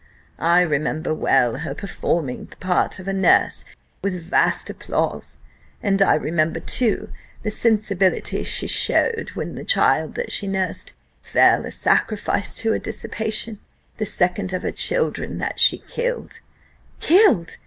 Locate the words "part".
2.55-2.97